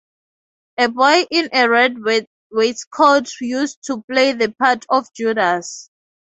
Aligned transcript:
A 0.79 0.89
boy 0.89 1.25
in 1.29 1.49
a 1.53 1.69
red 1.69 1.95
waistcoat 2.51 3.29
used 3.39 3.83
to 3.83 4.01
play 4.01 4.33
the 4.33 4.51
part 4.51 4.83
of 4.89 5.13
Judas. 5.13 5.91